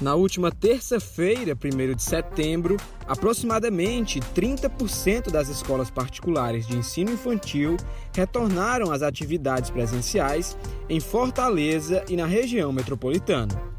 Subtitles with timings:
[0.00, 7.76] Na última terça-feira, 1 de setembro, aproximadamente 30% das escolas particulares de ensino infantil
[8.14, 10.56] retornaram às atividades presenciais
[10.88, 13.72] em Fortaleza e na região metropolitana.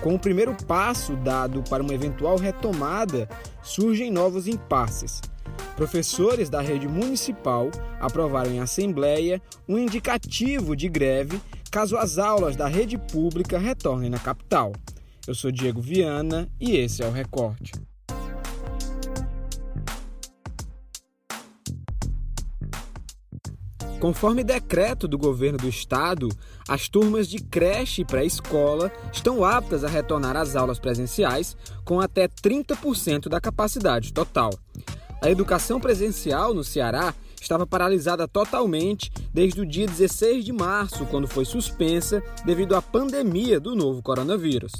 [0.00, 3.28] Com o primeiro passo dado para uma eventual retomada,
[3.62, 5.20] surgem novos impasses.
[5.76, 7.70] Professores da rede municipal
[8.00, 11.40] aprovaram em assembleia um indicativo de greve
[11.70, 14.72] caso as aulas da rede pública retornem na capital.
[15.28, 17.72] Eu sou Diego Viana e esse é o Recorte.
[24.00, 26.30] Conforme decreto do governo do estado,
[26.66, 32.26] as turmas de creche e pré-escola estão aptas a retornar às aulas presenciais com até
[32.26, 34.48] 30% da capacidade total.
[35.20, 41.28] A educação presencial no Ceará estava paralisada totalmente desde o dia 16 de março, quando
[41.28, 44.72] foi suspensa devido à pandemia do novo coronavírus.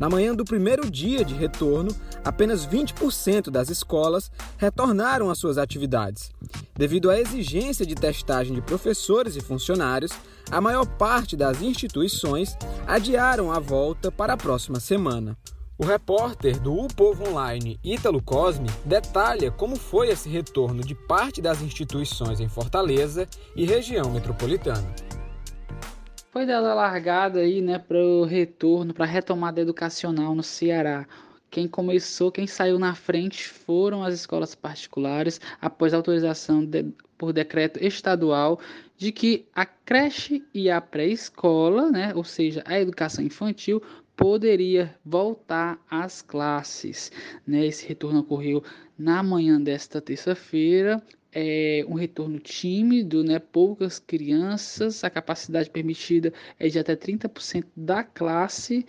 [0.00, 6.32] Na manhã do primeiro dia de retorno, apenas 20% das escolas retornaram às suas atividades.
[6.74, 10.10] Devido à exigência de testagem de professores e funcionários,
[10.50, 15.36] a maior parte das instituições adiaram a volta para a próxima semana.
[15.76, 21.42] O repórter do O Povo Online, Ítalo Cosme, detalha como foi esse retorno de parte
[21.42, 25.09] das instituições em Fortaleza e região metropolitana
[26.40, 31.06] foi dada a largada aí, né, para o retorno, para a retomada educacional no Ceará.
[31.50, 36.86] Quem começou, quem saiu na frente foram as escolas particulares, após autorização de,
[37.18, 38.58] por decreto estadual
[38.96, 43.82] de que a creche e a pré-escola, né, ou seja, a educação infantil,
[44.20, 47.10] poderia voltar às classes.
[47.46, 47.66] Né?
[47.66, 48.62] Esse retorno ocorreu
[48.98, 53.38] na manhã desta terça-feira, é um retorno tímido, né?
[53.38, 58.84] poucas crianças, a capacidade permitida é de até 30% da classe,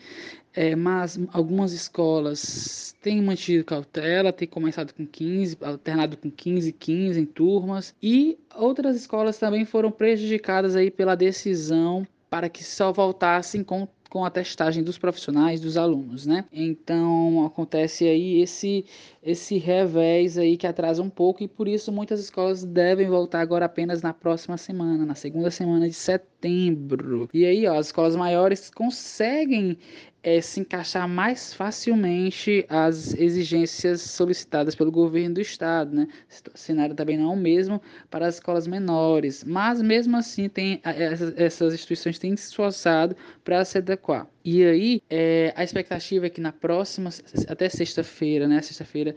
[0.53, 7.21] é, mas algumas escolas têm mantido cautela, têm começado com 15, alternado com 15, 15
[7.21, 13.63] em turmas, e outras escolas também foram prejudicadas aí pela decisão para que só voltassem
[13.63, 16.43] com com a testagem dos profissionais, dos alunos, né?
[16.51, 18.83] Então acontece aí esse
[19.21, 23.65] esse revés aí que atrasa um pouco e por isso muitas escolas devem voltar agora
[23.65, 27.29] apenas na próxima semana, na segunda semana de setembro.
[27.33, 29.77] E aí, ó, as escolas maiores conseguem
[30.23, 36.07] é, se encaixar mais facilmente às exigências solicitadas pelo governo do estado, né?
[36.53, 40.79] O cenário também não é o mesmo para as escolas menores, mas mesmo assim tem
[40.83, 44.27] essas instituições têm se esforçado para se adequar.
[44.43, 47.09] E aí, é, a expectativa é que na próxima,
[47.47, 48.61] até sexta-feira, né?
[48.61, 49.10] Sexta-feira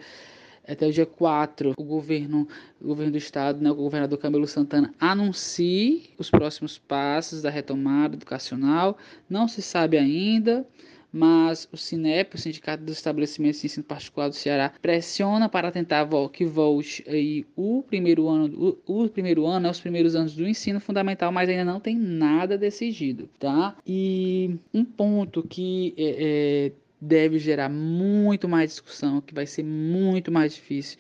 [0.67, 2.49] até o dia 4, o governo,
[2.81, 8.17] o governo do estado, né, o governador Camilo Santana, anuncie os próximos passos da retomada
[8.17, 8.97] educacional.
[9.29, 10.67] Não se sabe ainda,
[11.13, 16.09] mas o Sinep, o Sindicato dos Estabelecimentos de Ensino Particular do Ceará, pressiona para tentar
[16.33, 20.49] que volte aí o primeiro ano, o, o primeiro ano, né, os primeiros anos do
[20.49, 23.77] ensino fundamental, mas ainda não tem nada decidido, tá?
[23.87, 26.73] E um ponto que é, é,
[27.05, 30.99] deve gerar muito mais discussão, que vai ser muito mais difícil,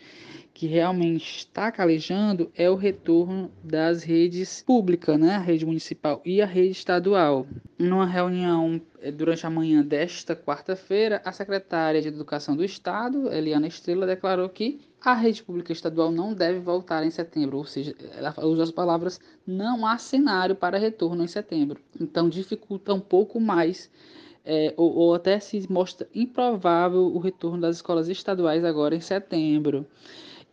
[0.52, 5.34] que realmente está calejando é o retorno das redes públicas, né?
[5.34, 7.46] a rede municipal e a rede estadual.
[7.78, 13.66] Numa reunião eh, durante a manhã desta quarta-feira, a secretária de Educação do Estado, Eliana
[13.66, 18.34] Estrela, declarou que a rede pública estadual não deve voltar em setembro, ou seja, ela
[18.46, 21.80] usa as palavras não há cenário para retorno em setembro.
[22.00, 23.90] Então dificulta um pouco mais
[24.44, 29.86] é, ou, ou, até se mostra improvável o retorno das escolas estaduais agora em setembro.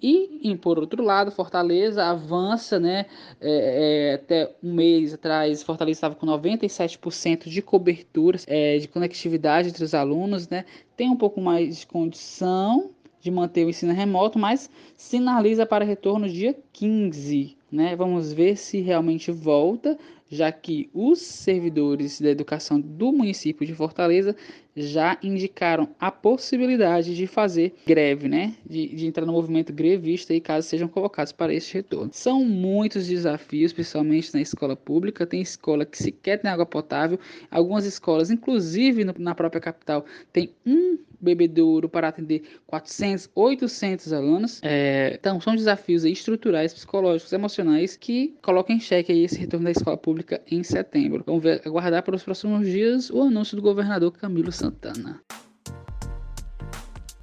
[0.01, 3.05] E, e, por outro lado, Fortaleza avança, né?
[3.39, 9.69] É, é, até um mês atrás, Fortaleza estava com 97% de cobertura, é, de conectividade
[9.69, 10.65] entre os alunos, né?
[10.97, 12.89] Tem um pouco mais de condição
[13.21, 17.95] de manter o ensino remoto, mas sinaliza para retorno dia 15, né?
[17.95, 19.97] Vamos ver se realmente volta,
[20.29, 24.35] já que os servidores da educação do município de Fortaleza
[24.75, 28.55] já indicaram a possibilidade de fazer greve, né?
[28.65, 32.09] De, de, entrar no movimento grevista e caso sejam convocados para este retorno.
[32.13, 35.27] São muitos desafios, principalmente na escola pública.
[35.27, 37.19] Tem escola que sequer tem água potável.
[37.49, 44.59] Algumas escolas, inclusive no, na própria capital, tem um bebedouro para atender 400, 800 alunos.
[44.63, 49.97] É, então, são desafios estruturais, psicológicos, emocionais que colocam em xeque esse retorno da escola
[49.97, 51.23] pública em setembro.
[51.25, 55.21] Vamos ver, aguardar para os próximos dias o anúncio do governador Camilo Santana.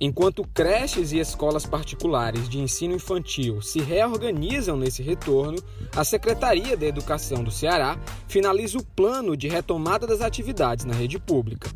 [0.01, 5.59] Enquanto creches e escolas particulares de ensino infantil se reorganizam nesse retorno,
[5.95, 7.99] a Secretaria da Educação do Ceará
[8.29, 11.69] finaliza o plano de retomada das atividades na rede pública.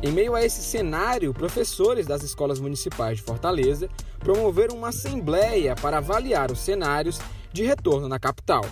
[0.00, 3.90] Em meio a esse cenário, professores das escolas municipais de Fortaleza
[4.20, 7.18] promoveram uma assembleia para avaliar os cenários
[7.52, 8.64] de retorno na capital.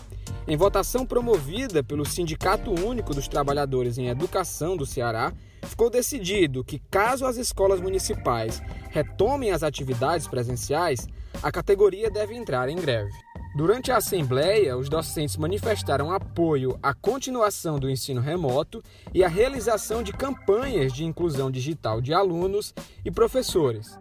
[0.47, 5.33] Em votação promovida pelo Sindicato Único dos Trabalhadores em Educação do Ceará,
[5.63, 11.09] ficou decidido que, caso as escolas municipais retomem as atividades presenciais,
[11.43, 13.26] a categoria deve entrar em greve.
[13.57, 18.83] Durante a Assembleia, os docentes manifestaram apoio à continuação do ensino remoto
[19.15, 23.99] e à realização de campanhas de inclusão digital de alunos e professores.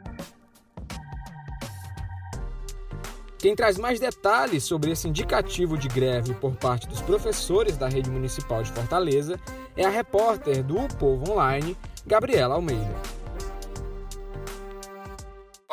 [3.40, 8.10] Quem traz mais detalhes sobre esse indicativo de greve por parte dos professores da rede
[8.10, 9.40] municipal de Fortaleza
[9.78, 13.15] é a repórter do o Povo Online, Gabriela Almeida.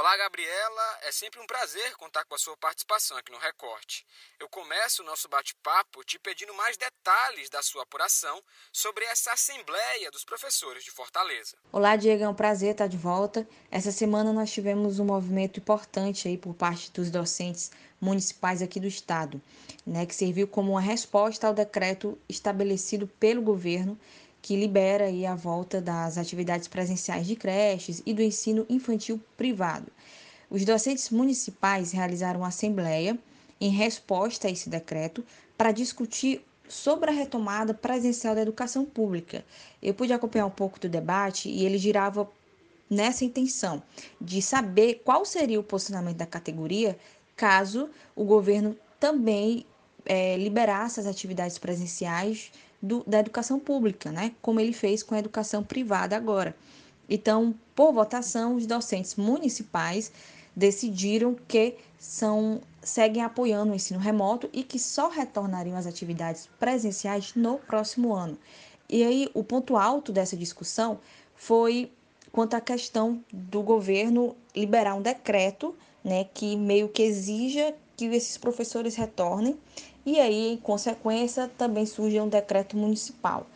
[0.02, 0.99] Olá, Gabriela.
[1.02, 4.04] É sempre um prazer contar com a sua participação aqui no Recorte.
[4.40, 10.10] Eu começo o nosso bate-papo te pedindo mais detalhes da sua apuração sobre essa Assembleia
[10.10, 11.56] dos Professores de Fortaleza.
[11.70, 12.25] Olá, Diego.
[12.25, 13.49] É um prazer estar de volta.
[13.70, 17.70] Essa semana nós tivemos um movimento importante aí por parte dos docentes
[18.00, 19.40] municipais aqui do estado,
[19.87, 23.96] né, que serviu como uma resposta ao decreto estabelecido pelo governo
[24.43, 29.87] que libera aí a volta das atividades presenciais de creches e do ensino infantil privado.
[30.50, 33.17] Os docentes municipais realizaram uma assembleia
[33.61, 35.25] em resposta a esse decreto
[35.56, 39.44] para discutir sobre a retomada presencial da educação pública.
[39.81, 42.29] Eu pude acompanhar um pouco do debate e ele girava
[42.91, 43.83] nessa intenção
[44.21, 46.99] de saber qual seria o posicionamento da categoria
[47.37, 49.65] caso o governo também
[50.05, 52.50] é, liberasse as atividades presenciais
[52.82, 54.32] do, da educação pública, né?
[54.43, 56.56] Como ele fez com a educação privada agora.
[57.08, 60.11] Então, por votação, os docentes municipais
[60.55, 67.32] decidiram que são seguem apoiando o ensino remoto e que só retornariam às atividades presenciais
[67.37, 68.37] no próximo ano.
[68.88, 70.99] E aí, o ponto alto dessa discussão
[71.37, 71.90] foi
[72.32, 78.37] quanto à questão do governo liberar um decreto, né, que meio que exija que esses
[78.37, 79.56] professores retornem
[80.04, 83.46] e aí, em consequência, também surge um decreto municipal.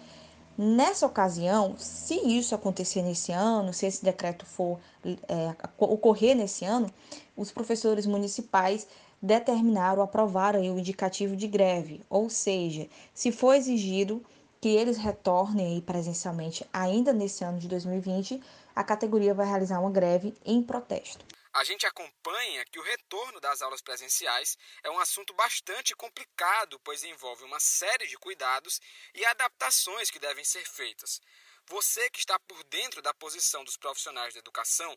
[0.59, 6.91] Nessa ocasião, se isso acontecer nesse ano, se esse decreto for é, ocorrer nesse ano,
[7.37, 8.87] os professores municipais
[9.21, 14.23] determinaram, aprovaram o indicativo de greve, ou seja, se for exigido
[14.59, 18.41] que eles retornem presencialmente ainda nesse ano de 2020,
[18.75, 21.25] a categoria vai realizar uma greve em protesto.
[21.57, 27.03] A gente acompanha que o retorno das aulas presenciais é um assunto bastante complicado, pois
[27.03, 28.79] envolve uma série de cuidados
[29.15, 31.19] e adaptações que devem ser feitas.
[31.65, 34.95] Você que está por dentro da posição dos profissionais da educação,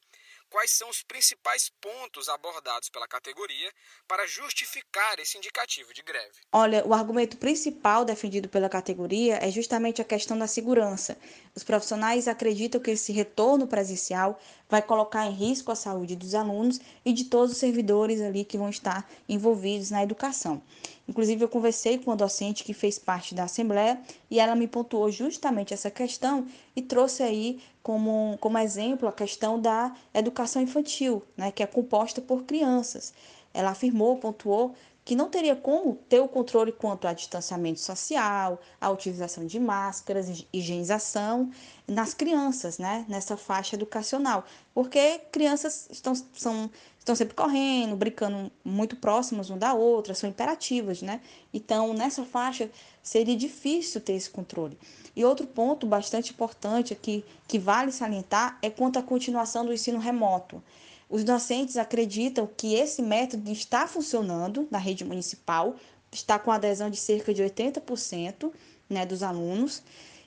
[0.50, 3.72] quais são os principais pontos abordados pela categoria
[4.08, 6.34] para justificar esse indicativo de greve?
[6.52, 11.18] Olha, o argumento principal defendido pela categoria é justamente a questão da segurança.
[11.56, 16.80] Os profissionais acreditam que esse retorno presencial vai colocar em risco a saúde dos alunos
[17.06, 20.62] e de todos os servidores ali que vão estar envolvidos na educação.
[21.10, 25.10] Inclusive, eu conversei com uma docente que fez parte da Assembleia e ela me pontuou
[25.10, 26.46] justamente essa questão
[26.76, 32.22] e trouxe aí como, como exemplo a questão da educação infantil, né, que é composta
[32.22, 33.12] por crianças.
[33.52, 34.76] Ela afirmou, pontuou
[35.10, 40.46] que não teria como ter o controle quanto ao distanciamento social, a utilização de máscaras,
[40.54, 41.50] higienização
[41.88, 46.70] nas crianças, né, nessa faixa educacional, porque crianças estão, são,
[47.00, 51.22] estão sempre correndo, brincando muito próximas uma da outra, são imperativas, né?
[51.52, 52.70] Então, nessa faixa
[53.02, 54.78] seria difícil ter esse controle.
[55.16, 59.98] E outro ponto bastante importante aqui que vale salientar é quanto à continuação do ensino
[59.98, 60.62] remoto.
[61.10, 65.76] Os docentes acreditam que esse método está funcionando na rede municipal,
[66.12, 68.52] está com adesão de cerca de 80%
[68.88, 69.82] né, dos alunos,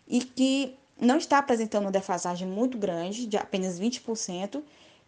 [0.09, 4.61] e que não está apresentando uma defasagem muito grande, de apenas 20%,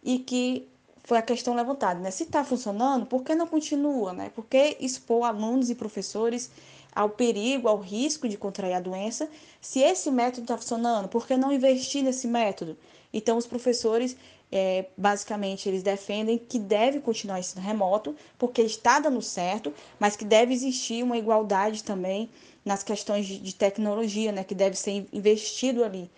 [0.03, 0.67] e que
[1.03, 2.09] foi a questão levantada, né?
[2.09, 4.29] Se está funcionando, por que não continua, né?
[4.33, 6.49] Por que expor alunos e professores
[6.93, 9.29] ao perigo, ao risco de contrair a doença?
[9.61, 12.75] Se esse método está funcionando, por que não investir nesse método?
[13.13, 14.17] Então, os professores
[14.51, 20.25] é, basicamente eles defendem que deve continuar ensino remoto, porque está dando certo, mas que
[20.25, 22.29] deve existir uma igualdade também
[22.63, 26.09] nas questões de, de tecnologia, né, que deve ser investido ali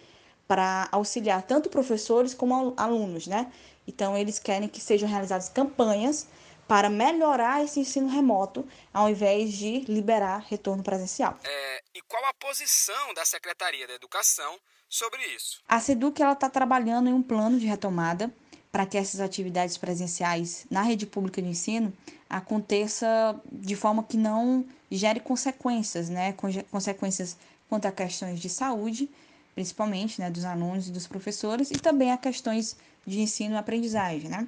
[0.47, 3.51] para auxiliar tanto professores como alunos, né?
[3.85, 6.27] Então eles querem que sejam realizadas campanhas
[6.67, 11.37] para melhorar esse ensino remoto, ao invés de liberar retorno presencial.
[11.43, 15.61] É, e qual a posição da Secretaria da Educação sobre isso?
[15.67, 18.33] A SEDUC está trabalhando em um plano de retomada
[18.71, 21.93] para que essas atividades presenciais na rede pública de ensino
[22.29, 26.33] aconteça de forma que não gere consequências, né?
[26.71, 27.37] Consequências
[27.69, 29.09] quanto a questões de saúde
[29.57, 32.77] principalmente né, dos alunos e dos professores, e também a questões
[33.07, 34.29] de ensino e aprendizagem.
[34.29, 34.47] Né?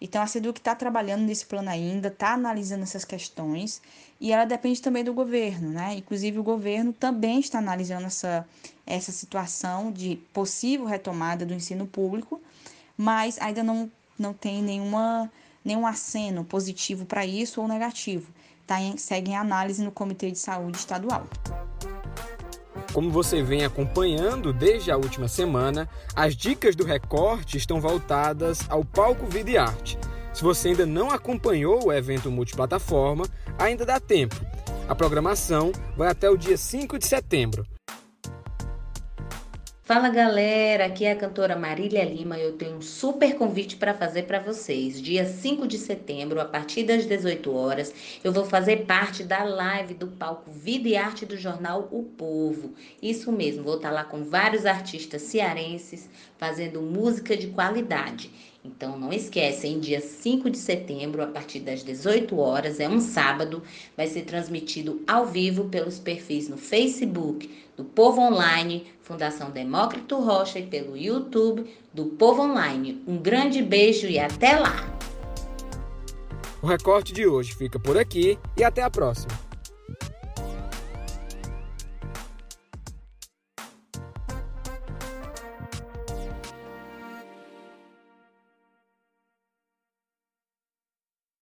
[0.00, 3.82] Então, a SEDUC está trabalhando nesse plano ainda, está analisando essas questões,
[4.20, 5.70] e ela depende também do governo.
[5.70, 5.94] Né?
[5.96, 8.46] Inclusive, o governo também está analisando essa,
[8.86, 12.40] essa situação de possível retomada do ensino público,
[12.96, 15.30] mas ainda não, não tem nenhuma,
[15.64, 18.32] nenhum aceno positivo para isso ou negativo.
[18.66, 21.26] Tá em, segue em análise no Comitê de Saúde Estadual.
[22.92, 28.84] Como você vem acompanhando desde a última semana, as dicas do recorte estão voltadas ao
[28.84, 29.98] palco Vida e Arte.
[30.32, 33.26] Se você ainda não acompanhou o evento multiplataforma,
[33.58, 34.36] ainda dá tempo.
[34.88, 37.66] A programação vai até o dia 5 de setembro.
[39.88, 43.94] Fala galera, aqui é a cantora Marília Lima e eu tenho um super convite para
[43.94, 45.00] fazer para vocês.
[45.00, 49.94] Dia 5 de setembro, a partir das 18 horas, eu vou fazer parte da live
[49.94, 52.74] do palco Vida e Arte do jornal O Povo.
[53.00, 58.30] Isso mesmo, vou estar tá lá com vários artistas cearenses fazendo música de qualidade.
[58.76, 63.62] Então não esquecem, dia 5 de setembro, a partir das 18 horas, é um sábado,
[63.96, 70.58] vai ser transmitido ao vivo pelos perfis no Facebook do Povo Online, Fundação Demócrito Rocha
[70.58, 73.02] e pelo YouTube do Povo Online.
[73.06, 74.98] Um grande beijo e até lá!
[76.60, 79.47] O recorte de hoje fica por aqui e até a próxima.